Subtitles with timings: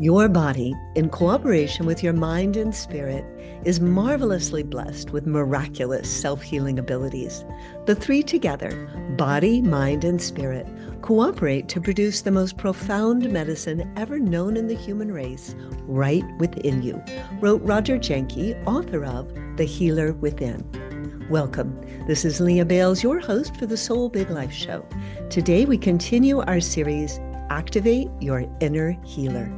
[0.00, 3.24] Your body, in cooperation with your mind and spirit,
[3.64, 7.44] is marvelously blessed with miraculous self healing abilities.
[7.86, 10.68] The three together, body, mind, and spirit,
[11.02, 16.80] cooperate to produce the most profound medicine ever known in the human race right within
[16.80, 17.02] you,
[17.40, 21.26] wrote Roger Jahnke, author of The Healer Within.
[21.28, 21.76] Welcome.
[22.06, 24.86] This is Lea Bales, your host for the Soul Big Life Show.
[25.28, 27.18] Today we continue our series,
[27.50, 29.52] Activate Your Inner Healer.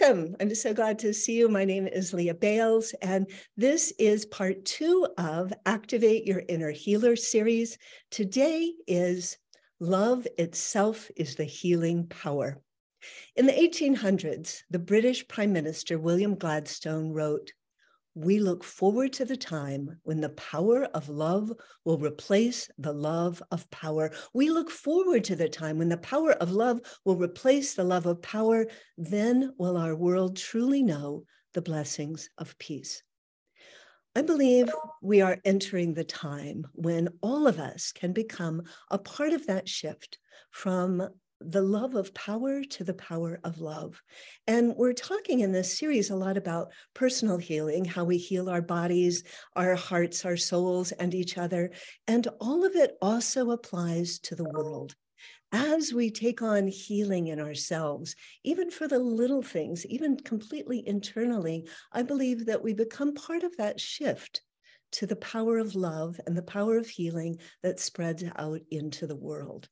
[0.00, 0.36] Welcome.
[0.38, 1.48] I'm so glad to see you.
[1.48, 7.16] My name is Lea Bales, and this is part two of Activate Your Inner Healer
[7.16, 7.78] series.
[8.10, 9.38] Today is
[9.80, 12.60] Love Itself is the Healing Power.
[13.34, 17.52] In the 1800s, the British Prime Minister William Gladstone wrote,
[18.18, 21.52] we look forward to the time when the power of love
[21.84, 24.10] will replace the love of power.
[24.34, 28.06] We look forward to the time when the power of love will replace the love
[28.06, 28.66] of power.
[28.96, 33.04] Then will our world truly know the blessings of peace.
[34.16, 34.68] I believe
[35.00, 39.68] we are entering the time when all of us can become a part of that
[39.68, 40.18] shift
[40.50, 41.08] from
[41.40, 44.02] the love of power to the power of love.
[44.46, 48.62] And we're talking in this series a lot about personal healing, how we heal our
[48.62, 49.22] bodies,
[49.54, 51.70] our hearts, our souls, and each other.
[52.08, 54.96] And all of it also applies to the world.
[55.52, 58.14] As we take on healing in ourselves,
[58.44, 63.56] even for the little things, even completely internally, I believe that we become part of
[63.56, 64.42] that shift
[64.92, 69.16] to the power of love and the power of healing that spreads out into the
[69.16, 69.68] world.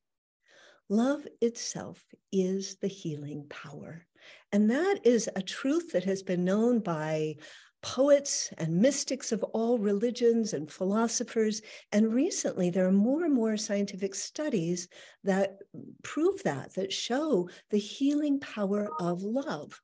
[0.88, 4.06] Love itself is the healing power.
[4.52, 7.36] And that is a truth that has been known by
[7.82, 11.62] poets and mystics of all religions and philosophers.
[11.92, 14.88] And recently, there are more and more scientific studies
[15.24, 15.58] that
[16.02, 19.80] prove that, that show the healing power of love.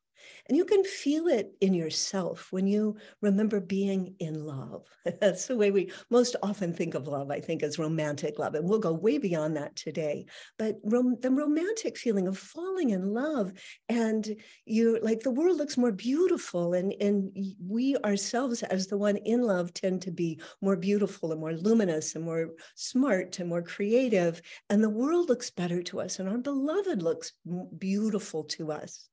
[0.49, 4.87] And you can feel it in yourself when you remember being in love.
[5.21, 8.55] That's the way we most often think of love, I think, as romantic love.
[8.55, 10.27] And we'll go way beyond that today.
[10.59, 13.53] But rom- the romantic feeling of falling in love
[13.89, 17.31] and you like the world looks more beautiful, and, and
[17.65, 22.15] we ourselves, as the one in love, tend to be more beautiful and more luminous
[22.15, 24.41] and more smart and more creative.
[24.71, 27.33] And the world looks better to us, and our beloved looks
[27.79, 29.09] beautiful to us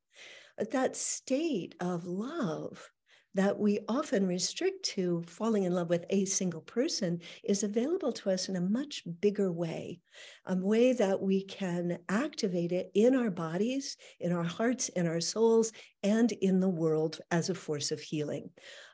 [0.72, 2.90] that state of love
[3.36, 8.32] that we often restrict to falling in love with a single person is available to
[8.32, 10.00] us in a much bigger way,
[10.48, 15.22] a way that we can activate it in our bodies, in our hearts, in our
[15.22, 15.72] souls,
[16.02, 18.50] and in the world as a force of healing.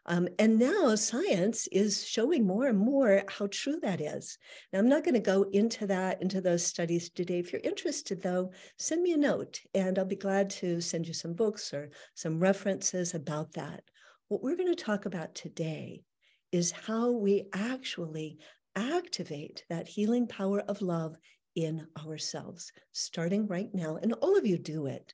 [0.07, 4.37] Um, and now science is showing more and more how true that is.
[4.71, 7.39] Now, I'm not going to go into that, into those studies today.
[7.39, 11.13] If you're interested, though, send me a note and I'll be glad to send you
[11.13, 13.83] some books or some references about that.
[14.27, 16.03] What we're going to talk about today
[16.51, 18.37] is how we actually
[18.75, 21.17] activate that healing power of love
[21.55, 23.97] in ourselves, starting right now.
[23.97, 25.13] And all of you do it.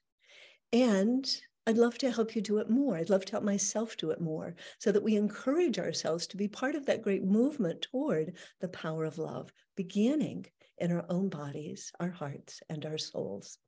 [0.74, 1.30] And
[1.68, 2.98] I'd love to help you do it more.
[2.98, 6.48] I'd love to help myself do it more so that we encourage ourselves to be
[6.48, 10.48] part of that great movement toward the power of love, beginning
[10.80, 13.60] in our own bodies, our hearts, and our souls.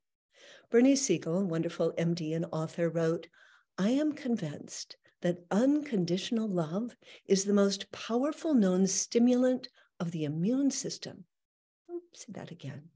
[0.70, 3.28] Bernie Siegel, wonderful MD and author, wrote
[3.78, 9.68] I am convinced that unconditional love is the most powerful known stimulant
[10.00, 11.24] of the immune system.
[11.88, 12.90] I'll say that again.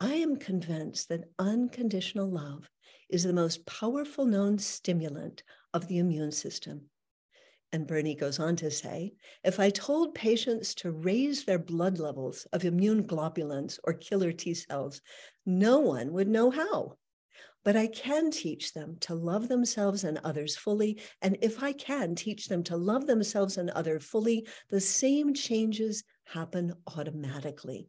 [0.00, 2.68] I am convinced that unconditional love
[3.12, 5.42] is the most powerful known stimulant
[5.74, 6.88] of the immune system.
[7.70, 9.14] And Bernie goes on to say
[9.44, 14.54] if I told patients to raise their blood levels of immune globulins or killer T
[14.54, 15.00] cells,
[15.46, 16.96] no one would know how.
[17.64, 21.00] But I can teach them to love themselves and others fully.
[21.20, 26.02] And if I can teach them to love themselves and others fully, the same changes
[26.24, 27.88] happen automatically.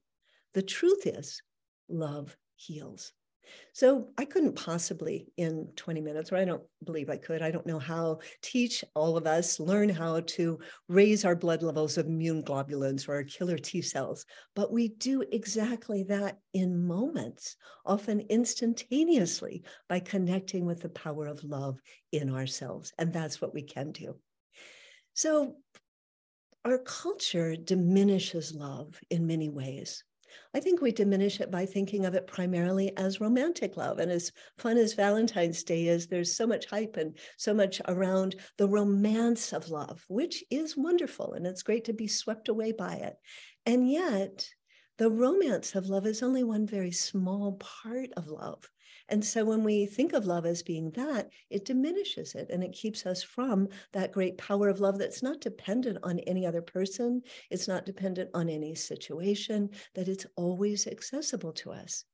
[0.53, 1.41] The truth is,
[1.89, 3.13] love heals.
[3.73, 7.65] So I couldn't possibly in 20 minutes, or I don't believe I could, I don't
[7.65, 12.43] know how, teach all of us, learn how to raise our blood levels of immune
[12.43, 14.25] globulins or our killer T cells.
[14.55, 17.55] But we do exactly that in moments,
[17.85, 21.79] often instantaneously, by connecting with the power of love
[22.11, 22.93] in ourselves.
[22.97, 24.15] And that's what we can do.
[25.13, 25.57] So
[26.65, 30.03] our culture diminishes love in many ways.
[30.53, 33.99] I think we diminish it by thinking of it primarily as romantic love.
[33.99, 38.35] And as fun as Valentine's Day is, there's so much hype and so much around
[38.57, 41.33] the romance of love, which is wonderful.
[41.33, 43.15] And it's great to be swept away by it.
[43.65, 44.47] And yet,
[44.99, 48.69] The romance of love is only one very small part of love.
[49.09, 52.71] And so when we think of love as being that, it diminishes it and it
[52.71, 57.21] keeps us from that great power of love that's not dependent on any other person.
[57.51, 62.05] It's not dependent on any situation, that it's always accessible to us.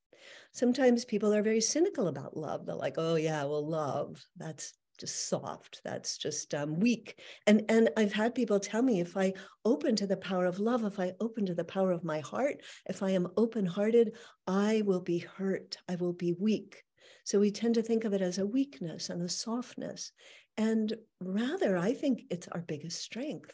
[0.51, 2.65] Sometimes people are very cynical about love.
[2.65, 7.19] They're like, oh, yeah, well, love, that's just soft that's just um, weak.
[7.47, 9.33] And and i've had people tell me if i
[9.65, 12.61] open to the power of love if i open to the power of my heart
[12.87, 14.15] if i am open hearted
[14.47, 16.83] i will be hurt i will be weak.
[17.23, 20.11] So we tend to think of it as a weakness and a softness.
[20.57, 23.53] And rather i think it's our biggest strength.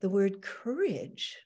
[0.00, 1.36] The word courage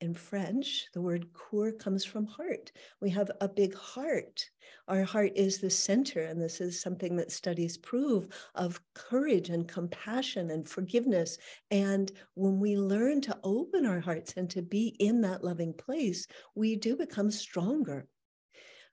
[0.00, 2.70] in French, the word coeur comes from heart.
[3.00, 4.48] We have a big heart.
[4.88, 9.66] Our heart is the center, and this is something that studies prove of courage and
[9.66, 11.38] compassion and forgiveness.
[11.70, 16.26] And when we learn to open our hearts and to be in that loving place,
[16.54, 18.06] we do become stronger.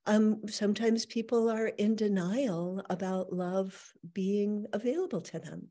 [0.05, 5.69] Um, sometimes people are in denial about love being available to them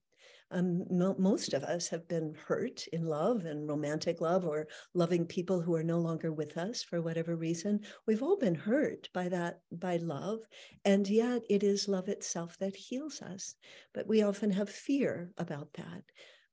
[0.53, 5.27] um, mo- most of us have been hurt in love and romantic love or loving
[5.27, 7.81] people who are no longer with us for whatever reason.
[8.07, 10.41] We've all been hurt by that, by love.
[10.85, 13.55] And yet it is love itself that heals us.
[13.95, 16.03] But we often have fear about that.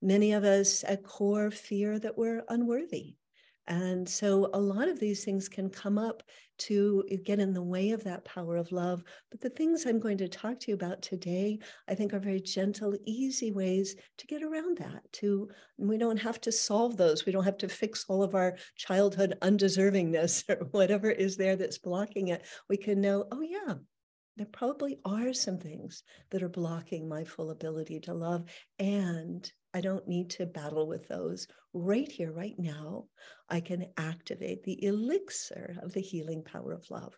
[0.02, 3.14] Many of us at core fear that we're unworthy
[3.70, 6.24] and so a lot of these things can come up
[6.60, 9.02] to eh, get in the way of that power of love.
[9.30, 11.58] But the things I'm going to talk to you about today,
[11.88, 15.02] I think are very gentle, easy ways to get around that.
[15.14, 15.48] To
[15.78, 17.26] we don't have to solve those.
[17.26, 21.78] We don't have to fix all of our childhood undeservingness or whatever is there that's
[21.78, 22.44] blocking it.
[22.68, 23.74] We can know, oh yeah,
[24.36, 28.44] there probably are some things that are blocking my full ability to love.
[28.78, 31.46] And I don't need to battle with those.
[31.72, 33.06] Right here, right now,
[33.48, 37.16] I can activate the elixir of the healing power of love.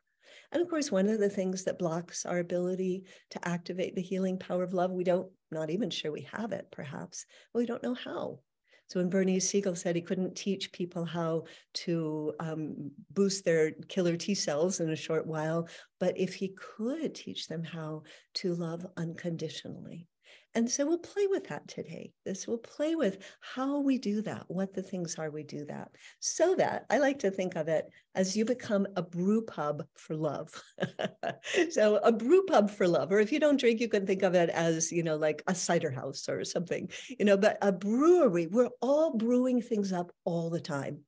[0.50, 4.38] And of course, one of the things that blocks our ability to activate the healing
[4.38, 7.24] power of love, we don't, not even sure we have it, perhaps.
[7.54, 8.40] We don't know how.
[8.88, 11.44] So when Bernie Siegel said he couldn't teach people how
[11.74, 15.66] to um, boost their killer T cells in a short while,
[15.98, 18.02] but if he could teach them how
[18.34, 20.06] to love unconditionally,
[20.54, 22.12] and so we'll play with that today.
[22.24, 25.90] This will play with how we do that, what the things are we do that,
[26.20, 30.14] so that I like to think of it as you become a brew pub for
[30.14, 30.50] love.
[31.70, 34.34] so a brew pub for love, or if you don't drink, you can think of
[34.34, 38.46] it as, you know, like a cider house or something, you know, but a brewery,
[38.46, 41.00] we're all brewing things up all the time.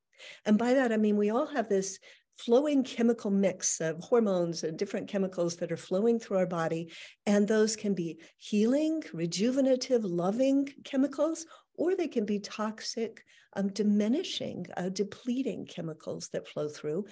[0.45, 1.99] And by that, I mean, we all have this
[2.37, 6.91] flowing chemical mix of hormones and different chemicals that are flowing through our body.
[7.25, 11.45] And those can be healing, rejuvenative, loving chemicals,
[11.75, 13.23] or they can be toxic,
[13.53, 17.05] um, diminishing, uh, depleting chemicals that flow through.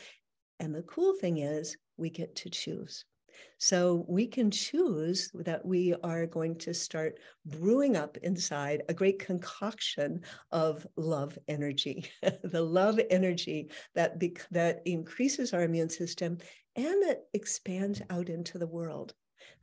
[0.60, 3.06] And the cool thing is, we get to choose.
[3.58, 9.20] So we can choose that we are going to start brewing up inside a great
[9.20, 10.22] concoction
[10.52, 12.06] of love energy,
[12.44, 16.38] the love energy that, bec- that increases our immune system
[16.76, 19.14] and that expands out into the world.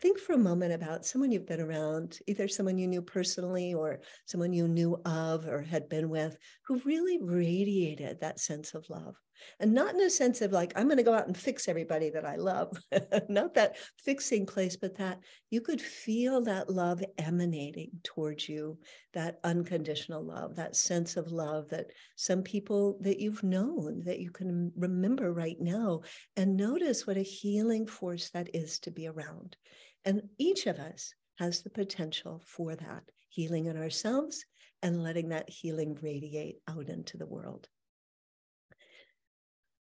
[0.01, 4.01] Think for a moment about someone you've been around, either someone you knew personally or
[4.27, 6.37] someone you knew of or had been with,
[6.67, 9.17] who really radiated that sense of love.
[9.59, 12.11] And not in a sense of like, I'm going to go out and fix everybody
[12.11, 12.77] that I love,
[13.29, 15.21] not that fixing place, but that
[15.51, 18.79] you could feel that love emanating towards you,
[19.13, 24.31] that unconditional love, that sense of love that some people that you've known that you
[24.31, 26.01] can remember right now
[26.37, 29.57] and notice what a healing force that is to be around.
[30.05, 34.45] And each of us has the potential for that healing in ourselves
[34.83, 37.69] and letting that healing radiate out into the world.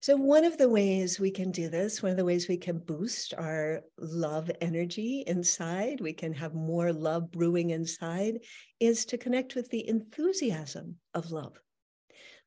[0.02, 2.78] So, one of the ways we can do this, one of the ways we can
[2.78, 8.40] boost our love energy inside, we can have more love brewing inside,
[8.80, 11.60] is to connect with the enthusiasm of love.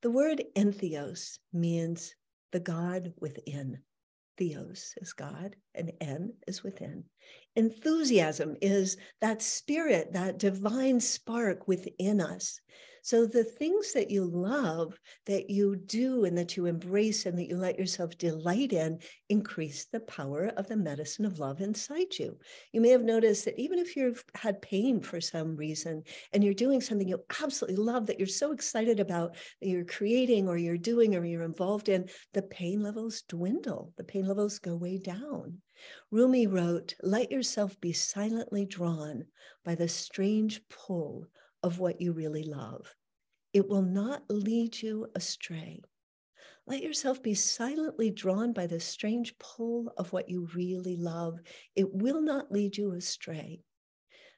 [0.00, 2.14] The word entheos means
[2.52, 3.80] the God within.
[4.38, 7.04] Theos is God, and en is within.
[7.54, 12.62] Enthusiasm is that spirit, that divine spark within us
[13.04, 17.48] so the things that you love, that you do and that you embrace and that
[17.48, 22.38] you let yourself delight in increase the power of the medicine of love inside you.
[22.72, 26.54] You may have noticed that even if you've had pain for some reason and you're
[26.54, 30.78] doing something you absolutely love that you're so excited about that you're creating or you're
[30.78, 35.58] doing or you're involved in, the pain levels dwindle, the pain levels go way down.
[36.12, 39.24] Rumi wrote, Let yourself be silently drawn
[39.64, 41.26] by the strange pull
[41.62, 42.94] of what you really love.
[43.52, 45.82] It will not lead you astray.
[46.66, 51.40] Let yourself be silently drawn by the strange pull of what you really love.
[51.74, 53.60] It will not lead you astray.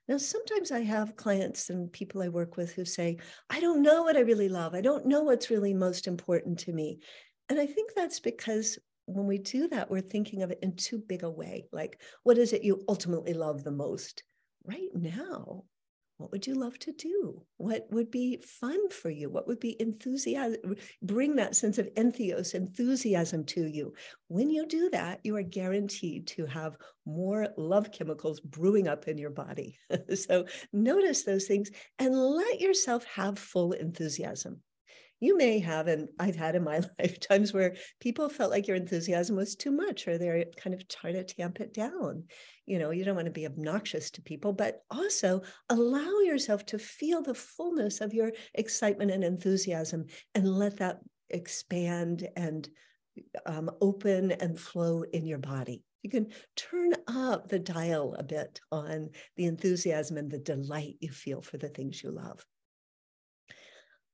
[0.09, 4.03] Now, sometimes I have clients and people I work with who say, I don't know
[4.03, 4.75] what I really love.
[4.75, 6.99] I don't know what's really most important to me.
[7.49, 10.99] And I think that's because when we do that, we're thinking of it in too
[10.99, 11.67] big a way.
[11.73, 14.23] Like, what is it you ultimately love the most?
[14.67, 15.65] Right now,
[16.17, 17.43] what would you love to do?
[17.57, 19.29] What would be fun for you?
[19.29, 20.77] What would be enthusiasm?
[21.03, 23.95] Bring that sense of entheos, enthusiasm to you.
[24.29, 29.19] When you do that, you are guaranteed to have more love chemicals brewing up in
[29.19, 29.77] your body.
[30.15, 34.61] so notice those things and let yourself have full enthusiasm
[35.25, 38.77] you may have, and I've had in my life times where people felt like your
[38.77, 42.25] enthusiasm was too much, or they're kind of trying to tamp it down.
[42.67, 46.79] You know, you don't want to be obnoxious to people, but also allow yourself to
[46.79, 52.69] feel the fullness of your excitement and enthusiasm and let that expand and
[53.47, 55.83] um, open and flow in your body.
[56.03, 61.11] You can turn up the dial a bit on the enthusiasm and the delight you
[61.11, 62.45] feel for the things you love.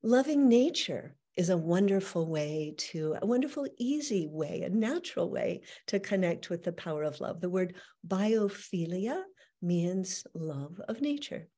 [0.03, 6.01] Loving nature is a wonderful way to, a wonderful, easy way, a natural way to
[6.01, 7.41] connect with the power of love.
[7.41, 9.23] The word biophilia
[9.63, 11.49] means love of nature.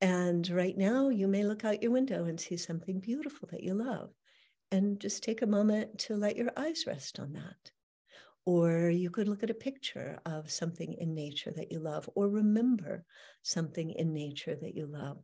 [0.00, 3.74] And right now, you may look out your window and see something beautiful that you
[3.74, 4.10] love.
[4.72, 7.70] And just take a moment to let your eyes rest on that.
[8.46, 12.28] Or you could look at a picture of something in nature that you love, or
[12.28, 13.04] remember
[13.42, 15.18] something in nature that you love.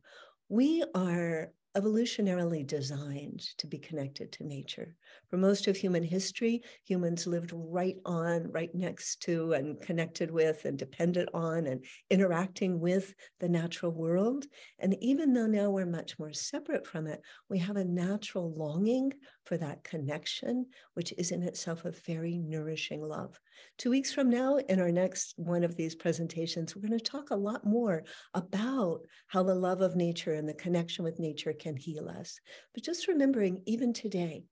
[0.49, 4.95] We are evolutionarily designed to be connected to nature.
[5.29, 10.63] For most of human history, humans lived right on, right next to, and connected with,
[10.63, 14.45] and dependent on, and interacting with the natural world.
[14.79, 19.13] And even though now we're much more separate from it, we have a natural longing
[19.43, 23.37] for that connection, which is in itself a very nourishing love.
[23.77, 27.31] Two weeks from now, in our next one of these presentations, we're going to talk
[27.31, 28.03] a lot more
[28.33, 32.39] about how the love of nature and the connection with nature can heal us.
[32.73, 34.45] But just remembering, even today,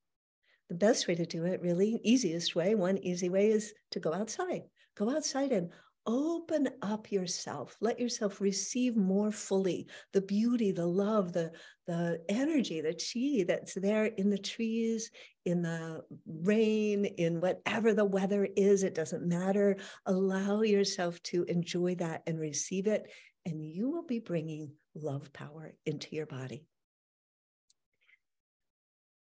[0.70, 4.14] the best way to do it, really, easiest way, one easy way is to go
[4.14, 4.64] outside.
[4.96, 5.70] Go outside and
[6.08, 7.76] open up yourself.
[7.82, 11.52] Let yourself receive more fully the beauty the love the
[11.88, 15.12] the energy the chi that's there in the trees
[15.46, 19.78] in the rain in whatever the weather is it doesn't matter.
[20.06, 23.08] Allow yourself to enjoy that and receive it
[23.46, 26.66] and you will be bringing love power into your body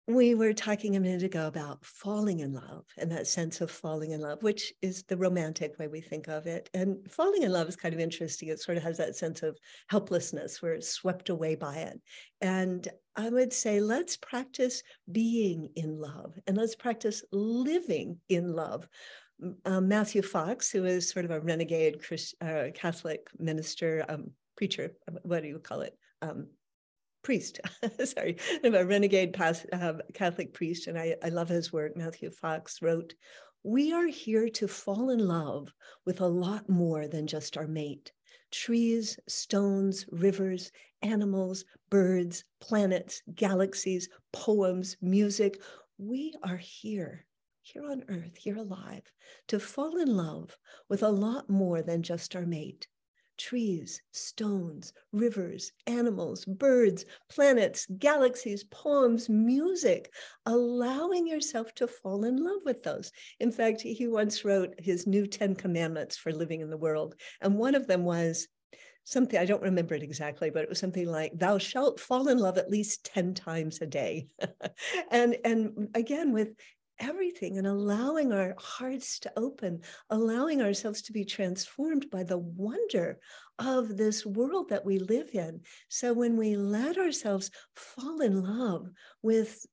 [0.08, 4.12] we were talking a minute ago about falling in love and that sense of falling
[4.12, 6.70] in love, which is the romantic way we think of it.
[6.74, 8.48] And falling in love is kind of interesting.
[8.48, 9.58] It sort of has that sense of
[9.90, 10.62] helplessness.
[10.62, 12.00] We're swept away by it.
[12.40, 12.88] And
[13.18, 18.88] I would say, let's practice being in love and let's practice living in love.
[19.66, 24.94] Um, Matthew Fox, who is sort of a renegade Christ, uh, Catholic minister, um, preacher,
[25.24, 25.98] what do you call it?
[26.22, 26.48] Um,
[27.28, 27.60] priest,
[28.06, 31.98] sorry, a renegade past, uh, Catholic priest, and I, I love his work.
[31.98, 33.16] Matthew Fox wrote,
[33.64, 35.74] We are here to fall in love
[36.06, 38.14] with a lot more than just our mate.
[38.50, 45.62] Trees, stones, rivers, animals, birds, planets, galaxies, poems, music.
[45.98, 47.26] We are here,
[47.62, 49.04] here on earth, here alive,
[49.50, 50.58] to fall in love
[50.88, 52.88] with a lot more than just our mate
[53.38, 60.12] trees, stones, rivers, animals, birds, planets, galaxies, poems, music,
[60.46, 63.12] allowing yourself to fall in love with those.
[63.40, 67.16] In fact, he once wrote his new 10 commandments for living in the world.
[67.42, 68.48] And one of them was
[69.08, 72.38] something, I don't remember it exactly, but it was something like, thou shalt fall in
[72.38, 74.28] love at least 10 times a day.
[75.12, 76.50] and, and again, with
[77.00, 83.20] everything and allowing our hearts to open, allowing ourselves to be transformed by the wonder
[83.60, 85.62] of this world that we live in.
[85.90, 88.90] So when we let ourselves fall in love
[89.22, 89.66] with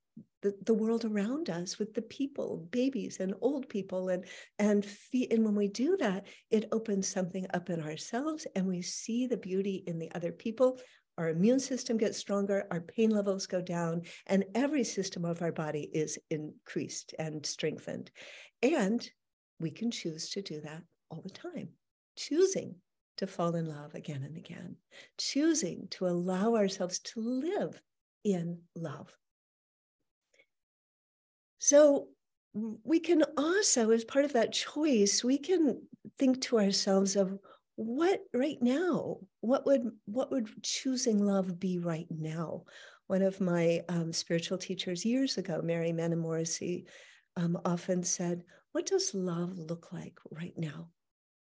[0.43, 4.25] the, the world around us with the people babies and old people and
[4.59, 8.83] and fe- and when we do that it opens something up in ourselves and we
[8.83, 10.79] see the beauty in the other people
[11.19, 15.53] our immune system gets stronger, our pain levels go down, and every system of our
[15.53, 18.11] body is increased and strengthened.
[18.63, 19.09] And
[19.61, 21.69] we can choose to do that all the time,
[22.17, 22.75] choosing
[23.19, 24.77] to fall in love again and again,
[25.19, 27.81] choosing to allow ourselves to live
[28.25, 29.15] in love.
[31.59, 32.09] So
[32.53, 35.81] we can also, as part of that choice, we can
[36.19, 37.39] think to ourselves of
[37.77, 42.63] what right now what would what would choosing love be right now
[43.07, 46.87] One of my um, spiritual teachers years ago, Mary Manin Morrissey,
[47.37, 50.89] um, often said, What does love look like right now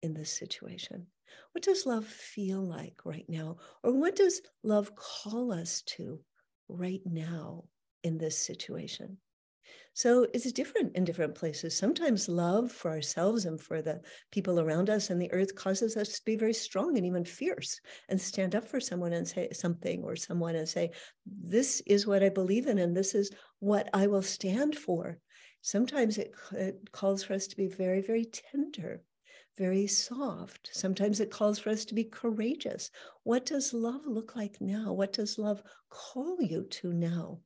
[0.02, 1.06] in this situation?
[1.52, 3.56] What does love feel like right now?
[3.82, 6.20] Or what does love call us to
[6.68, 7.64] right now
[8.02, 9.18] in this situation?
[9.98, 11.76] So it's different in different places.
[11.76, 14.00] Sometimes love for ourselves and for the
[14.30, 17.80] people around us and the earth causes us to be very strong and even fierce
[18.08, 20.92] and stand up for someone and say something or someone and say,
[21.26, 25.18] This is what I believe in and this is what I will stand for.
[25.62, 29.02] Sometimes it, it calls for us to be very, very tender
[29.56, 30.70] very soft.
[30.72, 32.92] Sometimes it calls for us to be courageous.
[33.24, 34.92] What does love look like now?
[34.92, 37.40] What does love call you to now?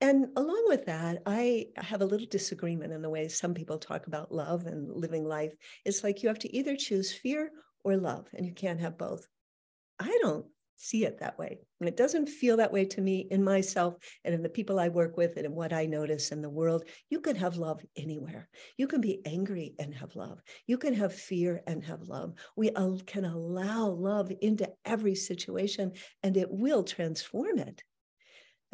[0.00, 4.06] And along with that, I have a little disagreement in the way some people talk
[4.06, 5.54] about love and living life.
[5.84, 7.50] It's like you have to either choose fear
[7.84, 9.26] or love, and you can't have both.
[9.98, 11.58] I don't see it that way.
[11.80, 14.88] And it doesn't feel that way to me in myself and in the people I
[14.88, 16.84] work with and in what I notice in the world.
[17.10, 18.48] You can have love anywhere.
[18.76, 20.42] You can be angry and have love.
[20.66, 22.34] You can have fear and have love.
[22.56, 22.70] We
[23.06, 25.92] can allow love into every situation
[26.22, 27.82] and it will transform it.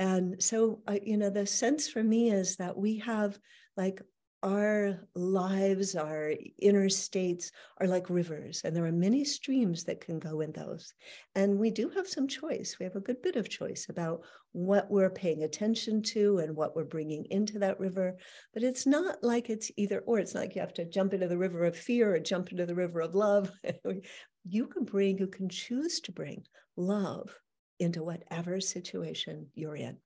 [0.00, 3.38] And so, uh, you know, the sense for me is that we have
[3.76, 4.00] like
[4.42, 10.18] our lives, our inner states are like rivers, and there are many streams that can
[10.18, 10.94] go in those.
[11.34, 12.76] And we do have some choice.
[12.80, 16.74] We have a good bit of choice about what we're paying attention to and what
[16.74, 18.16] we're bringing into that river.
[18.54, 20.18] But it's not like it's either or.
[20.18, 22.64] It's not like you have to jump into the river of fear or jump into
[22.64, 23.50] the river of love.
[24.48, 26.44] you can bring, you can choose to bring
[26.78, 27.38] love
[27.80, 29.96] into whatever situation you're in.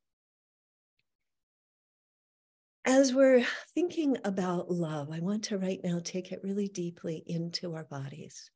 [2.86, 7.74] As we're thinking about love, I want to right now take it really deeply into
[7.74, 8.50] our bodies.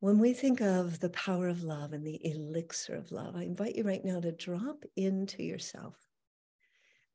[0.00, 3.76] When we think of the power of love and the elixir of love, I invite
[3.76, 5.96] you right now to drop into yourself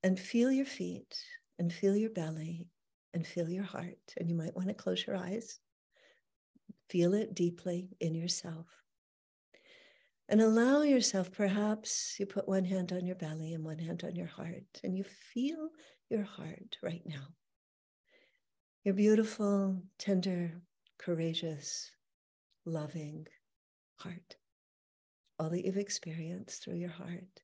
[0.04, 1.18] and feel your feet
[1.60, 2.68] and feel your belly
[3.14, 4.14] and feel your heart.
[4.18, 5.60] And you might want to close your eyes.
[6.90, 8.66] Feel it deeply in yourself.
[10.30, 14.16] And allow yourself, perhaps you put one hand on your belly and one hand on
[14.16, 15.70] your heart, and you feel
[16.10, 17.28] your heart right now.
[18.84, 20.52] Your beautiful, tender,
[20.98, 21.92] courageous,
[22.66, 23.26] loving
[23.96, 24.36] heart.
[25.40, 27.42] All that you've experienced through your heart.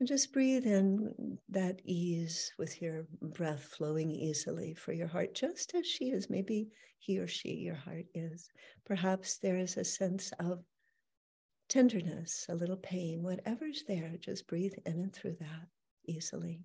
[0.00, 5.74] And just breathe in that ease with your breath flowing easily for your heart, just
[5.74, 6.30] as she is.
[6.30, 8.48] Maybe he or she, your heart is.
[8.86, 10.64] Perhaps there is a sense of
[11.72, 15.68] tenderness, a little pain, whatever's there, just breathe in and through that
[16.06, 16.60] easily.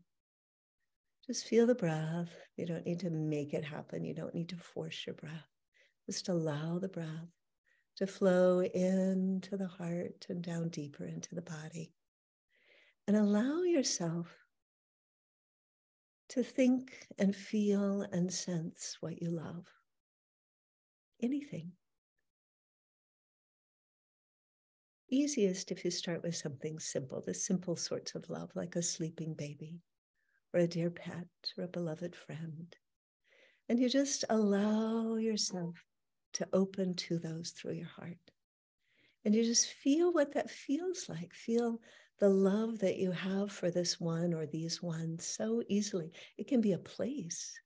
[1.25, 2.35] Just feel the breath.
[2.57, 4.03] You don't need to make it happen.
[4.03, 5.47] You don't need to force your breath.
[6.05, 7.31] Just allow the breath
[7.95, 11.93] to flow into the heart and down deeper into the body.
[13.07, 14.27] And allow yourself
[16.29, 19.65] to think and feel and sense what you love.
[21.21, 21.71] Anything.
[25.09, 29.33] Easiest if you start with something simple, the simple sorts of love, like a sleeping
[29.33, 29.81] baby
[30.53, 32.75] or a dear pet or a beloved friend.
[33.69, 35.75] And you just allow yourself
[36.33, 38.17] to open to those through your heart.
[39.25, 41.33] And you just feel what that feels like.
[41.33, 41.81] Feel
[42.19, 46.11] the love that you have for this one or these ones so easily.
[46.37, 47.59] It can be a place,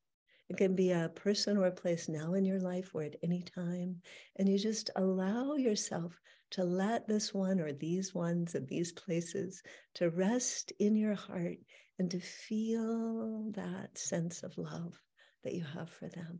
[0.50, 3.44] it can be a person or a place now in your life or at any
[3.44, 4.02] time.
[4.38, 6.20] And you just allow yourself
[6.52, 9.62] to let this one or these ones and these places
[9.96, 11.58] to rest in your heart
[12.00, 15.00] and to feel that sense of love
[15.44, 16.40] that you have for them.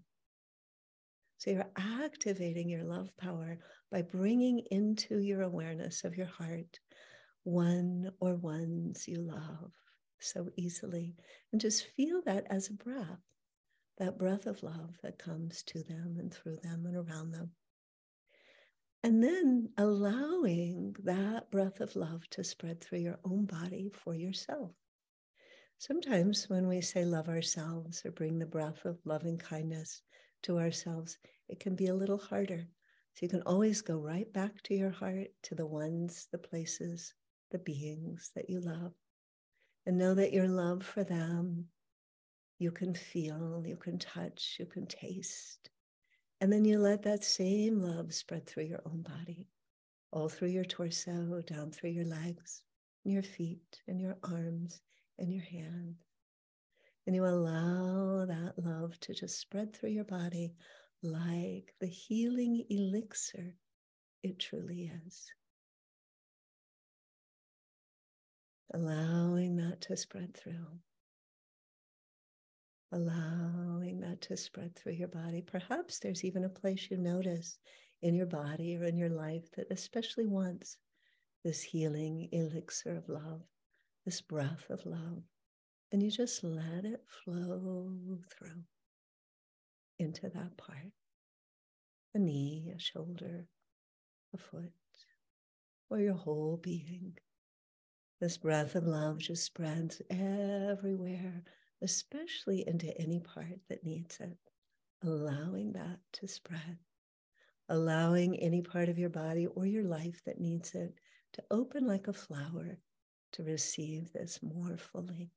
[1.38, 3.58] So you're activating your love power
[3.92, 6.80] by bringing into your awareness of your heart
[7.44, 9.72] one or ones you love
[10.20, 11.16] so easily.
[11.52, 13.22] And just feel that as a breath
[14.02, 17.52] that breath of love that comes to them and through them and around them.
[19.04, 24.72] And then allowing that breath of love to spread through your own body for yourself.
[25.80, 30.04] Sometimes when we say love ourselves or bring the breath of loving kindness
[30.44, 31.18] to ourselves,
[31.50, 32.68] it can be a little harder.
[33.14, 37.14] So you can always go right back to your heart, to the ones, the places,
[37.50, 38.94] the beings that you love,
[39.88, 41.66] and know that your love for them
[42.60, 45.72] you can feel, you can touch, you can taste.
[46.42, 49.48] And then you let that same love spread through your own body,
[50.12, 52.64] all through your torso, down through your legs,
[53.06, 54.82] and your feet, and your arms,
[55.20, 56.04] and your hands.
[57.08, 60.56] And you allow that love to just spread through your body
[61.04, 63.56] like the healing elixir
[64.24, 65.32] it truly is.
[68.74, 70.80] allowing that to spread through.
[72.92, 75.42] Allowing that to spread through your body.
[75.42, 77.58] Perhaps there's even a place you notice
[78.02, 80.78] in your body or in your life that especially wants
[81.44, 83.42] this healing elixir of love,
[84.06, 85.24] this breath of love.
[85.92, 88.64] And you just let it flow through
[90.00, 90.92] into that part
[92.14, 93.46] a knee, a shoulder,
[94.34, 94.74] a foot,
[95.90, 97.14] or your whole being.
[98.20, 101.44] This breath of love just spreads everywhere,
[101.82, 104.38] especially into any part that needs it,
[105.04, 106.78] allowing that to spread,
[107.70, 110.94] allowing any part of your body or your life that needs it
[111.34, 112.78] to open like a flower
[113.34, 115.32] to receive this more fully.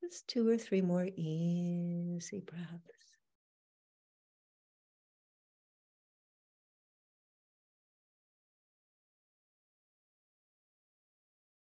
[0.00, 3.16] Just two or three more easy breaths.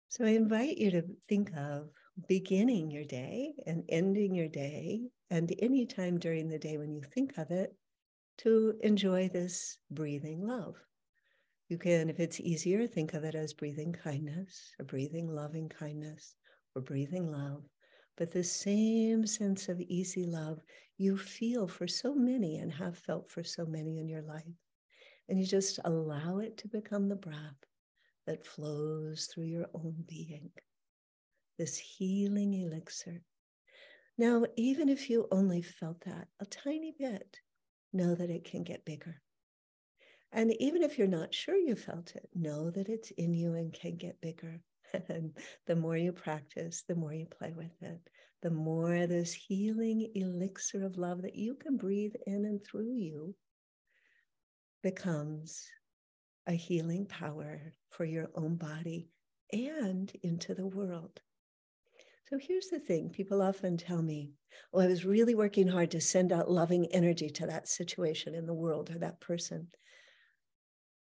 [0.09, 1.89] So I invite you to think of
[2.29, 7.03] beginning your day and ending your day, and any time during the day when you
[7.03, 7.75] think of it,
[8.39, 10.77] to enjoy this breathing love.
[11.69, 16.35] You can, if it's easier, think of it as breathing kindness or breathing loving kindness
[16.75, 17.63] or breathing love.
[18.17, 20.61] But the same sense of easy love
[20.99, 24.43] you feel for so many and have felt for so many in your life.
[25.29, 27.65] And you just allow it to become the breath
[28.27, 30.51] that flows through your own being,
[31.61, 33.21] this healing elixir.
[34.17, 37.39] Now, even if you only felt that a tiny bit,
[37.93, 39.21] know that it can get bigger.
[40.33, 43.75] And even if you're not sure you felt it, know that it's in you and
[43.75, 44.61] can get bigger.
[45.09, 48.01] And the more you practice, the more you play with it,
[48.43, 53.37] the more this healing elixir of love that you can breathe in and through you
[54.83, 55.69] becomes
[56.49, 59.11] a healing power for your own body
[59.53, 61.21] and into the world.
[62.31, 64.31] So here's the thing people often tell me,
[64.73, 68.47] Oh, I was really working hard to send out loving energy to that situation in
[68.47, 69.67] the world or that person.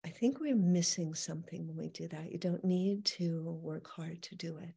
[0.05, 2.31] I think we're missing something when we do that.
[2.31, 4.73] You don't need to work hard to do it.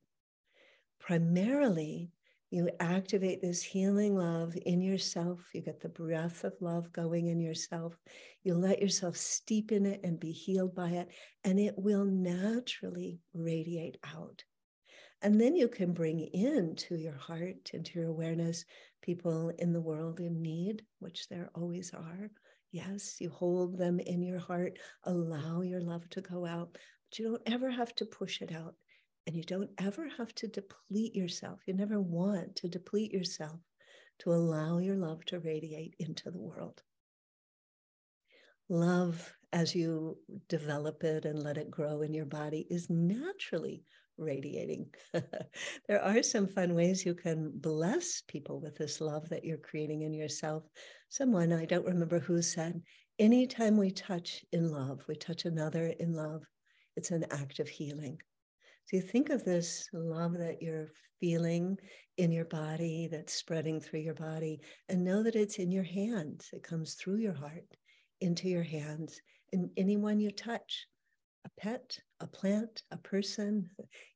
[0.99, 2.09] Primarily,
[2.49, 5.51] you activate this healing love in yourself.
[5.53, 7.95] You get the breath of love going in yourself.
[8.41, 11.09] You let yourself steep in it and be healed by it,
[11.43, 14.43] and it will naturally radiate out.
[15.21, 18.63] And then you can bring into your heart, into your awareness,
[19.01, 22.31] people in the world in need, which there always are.
[22.71, 27.25] Yes, you hold them in your heart, allow your love to go out, but you
[27.25, 28.75] don't ever have to push it out.
[29.27, 31.59] And you don't ever have to deplete yourself.
[31.67, 33.59] You never want to deplete yourself
[34.19, 36.81] to allow your love to radiate into the world.
[38.69, 43.83] Love, as you develop it and let it grow in your body, is naturally
[44.19, 44.87] radiating.
[45.87, 50.03] there are some fun ways you can bless people with this love that you're creating
[50.03, 50.63] in yourself.
[51.09, 52.81] Someone, I don't remember who said,
[53.17, 56.43] anytime we touch in love, we touch another in love,
[56.95, 58.17] it's an act of healing.
[58.85, 61.77] So you think of this love that you're feeling
[62.17, 66.49] in your body, that's spreading through your body, and know that it's in your hands.
[66.53, 67.65] It comes through your heart
[68.21, 69.21] into your hands
[69.53, 70.87] and anyone you touch
[71.45, 73.69] a pet, a plant, a person,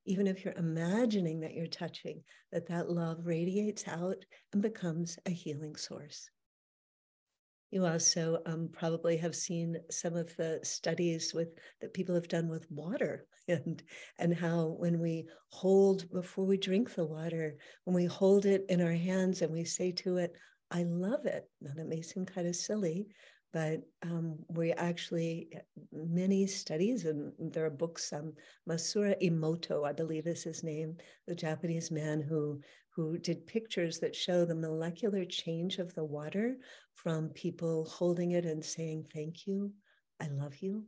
[0.06, 5.30] even if you're imagining that you're touching, that that love radiates out and becomes a
[5.30, 6.30] healing source.
[7.72, 12.48] You also um, probably have seen some of the studies with that people have done
[12.48, 13.82] with water and
[14.20, 18.80] and how when we hold before we drink the water, when we hold it in
[18.80, 20.34] our hands and we say to it,
[20.70, 23.08] "I love it." Now that may seem kind of silly,
[23.54, 25.50] but um, we actually
[25.94, 28.12] many studies and there are books.
[28.12, 28.34] Um,
[28.68, 32.60] Masaru Emoto, I believe is his name, the Japanese man who
[32.96, 36.58] who did pictures that show the molecular change of the water
[36.94, 39.72] from people holding it and saying, Thank you,
[40.22, 40.86] I love you,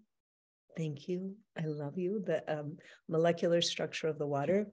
[0.77, 4.67] thank you, I love you, the um, molecular structure of the water.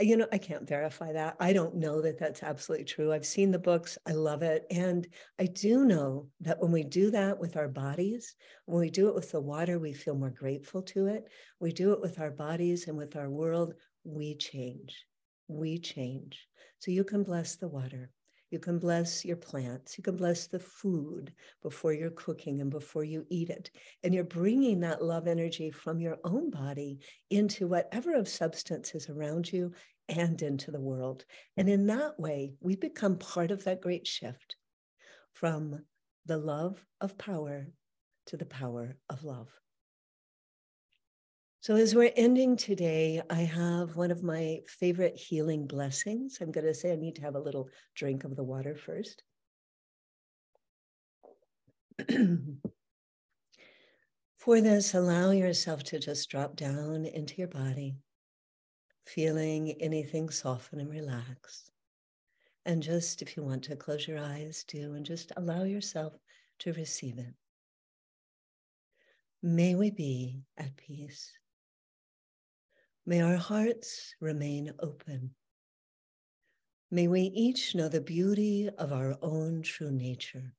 [0.00, 1.36] You know, I can't verify that.
[1.38, 3.12] I don't know that that's absolutely true.
[3.12, 4.64] I've seen the books, I love it.
[4.70, 5.06] And
[5.38, 8.34] I do know that when we do that with our bodies,
[8.64, 11.24] when we do it with the water, we feel more grateful to it.
[11.60, 14.96] We do it with our bodies and with our world, we change
[15.48, 16.46] we change.
[16.78, 18.10] So you can bless the water.
[18.56, 19.98] You can bless your plants.
[19.98, 21.30] You can bless the food
[21.62, 23.70] before you're cooking and before you eat it.
[24.02, 29.10] And you're bringing that love energy from your own body into whatever of substance is
[29.10, 29.72] around you
[30.08, 31.26] and into the world.
[31.58, 34.56] And in that way, we become part of that great shift
[35.34, 35.84] from
[36.24, 37.66] the love of power
[38.28, 39.50] to the power of love.
[41.66, 46.38] So, as we're ending today, I have one of my favorite healing blessings.
[46.40, 49.24] I'm going to say I need to have a little drink of the water first.
[54.38, 57.96] For this, allow yourself to just drop down into your body,
[59.04, 61.68] feeling anything soften and relax.
[62.64, 66.16] And just if you want to close your eyes, do, and just allow yourself
[66.60, 67.34] to receive it.
[69.42, 71.32] May we be at peace.
[73.08, 75.30] May our hearts remain open.
[76.90, 80.54] May we each know the beauty of our own true nature.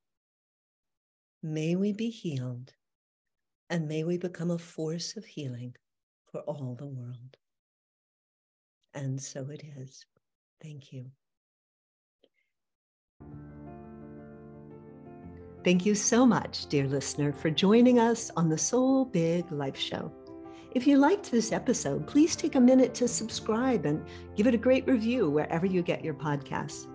[1.42, 2.72] May we be healed,
[3.68, 5.76] and may we become a force of healing
[6.32, 7.36] for all the world.
[8.94, 10.06] And so it is.
[10.62, 11.10] Thank you.
[15.64, 20.10] Thank you so much, dear listener, for joining us on the Soul Big Life Show.
[20.72, 24.04] If you liked this episode, please take a minute to subscribe and
[24.36, 26.86] give it a great review wherever you get your podcasts.